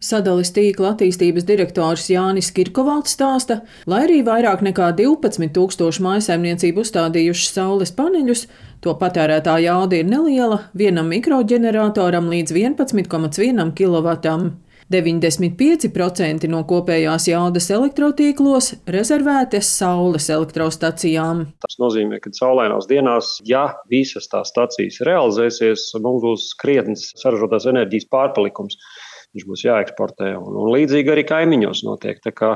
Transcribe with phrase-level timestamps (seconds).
[0.00, 7.50] Sadalis tīkla attīstības direktors Jānis Kirkovalds stāsta, lai arī vairāk nekā 12 tūkstoši mājsaimniecību uzstādījuši
[7.50, 8.46] saules paneļus,
[8.80, 14.56] to patērētā jauda ir neliela- vienam mikroģeneratoram līdz 11,1 kW.
[14.90, 21.44] 95% no kopējās jaudas elektrotīklos rezervētas saules elektrostacijām.
[21.60, 28.08] Tas nozīmē, ka saulainās dienās, ja visas tās stacijas realizēsies, mums būs krietnes saražotās enerģijas
[28.10, 28.80] pārpalikums
[29.34, 30.32] viņš būs jāeksportē.
[30.38, 32.18] Un, un līdzīgi arī kaimiņos notiek.
[32.24, 32.54] Tā kā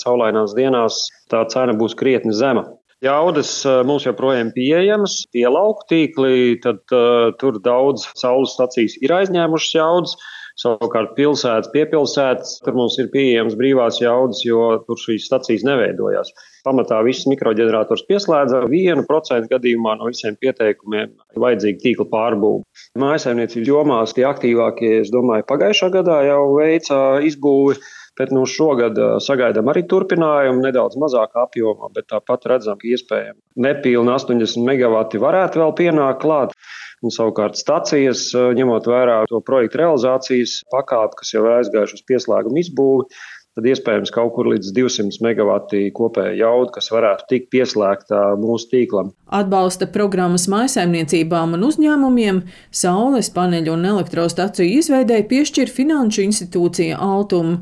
[0.00, 2.66] saulainās dienās tā cena būs krietni zema.
[3.04, 9.12] Jaudas eh, mums joprojām pieejamas, pie lauku tīklī, tad uh, tur daudz saules stacijas ir
[9.12, 10.14] aizņēmušas jaudas.
[10.54, 16.30] Savukārt pilsētas, piepilsētas, tur mums ir pieejamas brīvās jaudas, jo tur šīs stacijas neveidojās.
[16.64, 21.10] Pamatā viss mikroģenerators pieslēdza 1% gadījumā no visiem pieteikumiem
[21.42, 22.62] vajadzīga tīkla pārbūve.
[23.02, 27.82] Mājasaimniecības jomās tie aktīvākie, es domāju, pagājušā gadā jau veica izbūvi.
[28.14, 28.94] Bet nu, šogad
[29.26, 35.58] sagaidām arī turpinājumu, nedaudz mazākā apjomā, bet tāpat redzam, ka iespējams nepilni 80 megawati varētu
[35.58, 36.54] vēl pienākt klāt.
[37.02, 42.62] Un savukārt stacijas, ņemot vērā to projektu realizācijas pakāpi, kas jau ir aizgājuši uz pieslēgumu
[42.62, 43.08] izbūvi,
[43.54, 49.12] tad iespējams kaut kur līdz 200 megawati kopēja jauda, kas varētu tikt pieslēgta mūsu tīklam.
[49.34, 52.42] Atbalsta programmas maisaimniecībām un uzņēmumiem
[52.74, 57.60] saules paneļu un elektrostaciju izveidēji piešķir Finanšu institūcija Altum.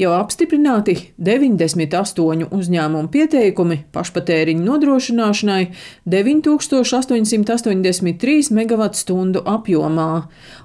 [0.00, 5.66] Jau apstiprināti 98 uzņēmumu pieteikumi pašpatēriņa nodrošināšanai
[6.08, 10.06] 9883 MWh apjomā.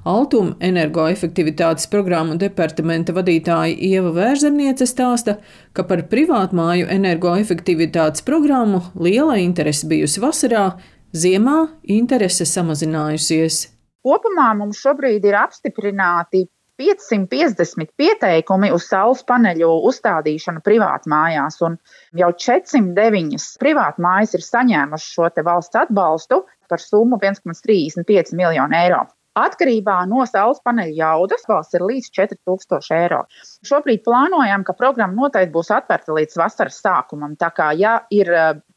[0.08, 5.44] Altuma energoefektivitātes programmu departamenta vadītāja Ieva Vērzemniece stāsta,
[5.75, 10.80] ka par privātmāju energoefektivitātes programmu liela interese bijusi vasarā,
[11.11, 13.75] ziemā interese samazinājusies.
[14.05, 16.47] Kopumā mums šobrīd ir apstiprināti
[16.81, 21.77] 550 pieteikumi uz saules paneļu uzstādīšanu privātmājās, un
[22.19, 29.05] jau 409 privātmājas ir saņēmušas šo valsts atbalstu par summu 1,35 miljonu eiro.
[29.35, 33.25] Atkarībā no saules paneļa jaudas valsts ir līdz 4000 eiro.
[33.67, 37.35] Šobrīd plānojam, ka programma noteikti būs atvērta līdz vasaras sākumam.
[37.39, 38.31] Tā kā, ja ir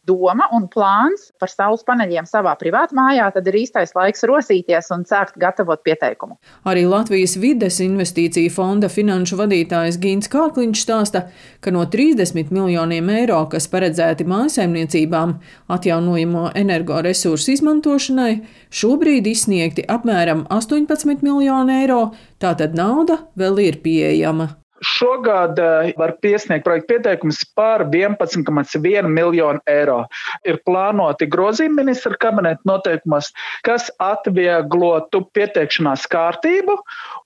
[0.09, 5.39] doma un plāns par saules paneļiem savā privātmājā, tad ir īstais laiks rosīties un sākt
[5.41, 6.39] gatavot pieteikumu.
[6.69, 11.25] Arī Latvijas vides investīcija fonda finanšu vadītājs Gīns Kārkliņš stāsta,
[11.61, 15.37] ka no 30 miljoniem eiro, kas paredzēti mājsaimniecībām
[15.75, 18.33] atjaunojamo energoresursu izmantošanai,
[18.71, 22.09] šobrīd izsniegti apmēram 18 miljoni eiro,
[22.43, 24.55] tātad nauda vēl ir pieejama.
[24.85, 29.99] Šogad eh, var piesniegt projektu pieteikumus par 11,1 miljonu eiro.
[30.47, 33.33] Ir plānoti grozījumi ministra kabineta noteikumos,
[33.67, 36.79] kas atvieglotu pieteikšanās kārtību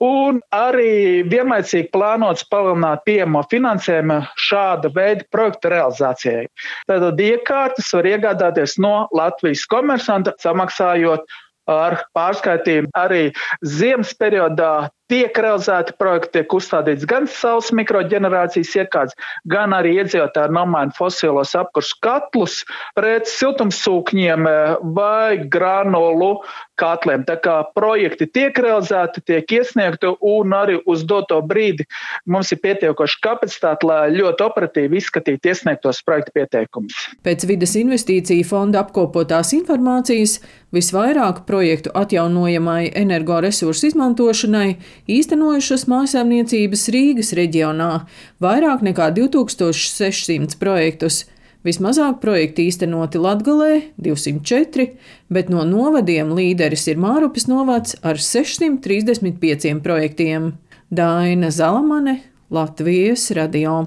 [0.05, 4.19] un arī vienlaicīgi plānots palielināt pieejamo finansējumu
[4.49, 6.47] šāda veida projektu realizācijai.
[6.89, 11.25] Tātad iekārtas var iegādāties no Latvijas komersanta, samaksājot
[11.69, 13.29] ar pārskaitījumu arī
[13.63, 19.17] ziemas periodā tiek realizēti projekti, tiek uzstādīts gan saules mikroģenerācijas iekārtas,
[19.49, 22.55] gan arī iedzīvotāji nomaina fosilos apkursu katlus
[22.97, 26.31] pret siltumsūkņiem eh, vai granulu
[26.81, 27.27] katliem.
[27.27, 31.85] Tā kā projekti tiek realizēti, tiek iesniegti un arī uz doto brīdi
[32.25, 36.97] mums ir pietiekoša kapacitāte, lai ļoti operatīvi izskatītu iesniegtos projektu pieteikumus.
[37.25, 40.39] Pēc vidas investīciju fonda apkopotās informācijas
[40.73, 44.69] visvairāk projektu atjaunojamai energoresursu izmantošanai
[45.11, 47.91] īstenojušas mājsaimniecības Rīgas reģionā
[48.43, 51.23] vairāk nekā 2600 projektus.
[51.63, 54.89] Vismazāk projekti īstenoti Latvijā- 204,
[55.29, 60.53] bet no novadiem līderis ir Mārupes novads ar 635 projektiem.
[60.91, 62.19] Daina Zalamane,
[62.51, 63.81] Latvijas radio.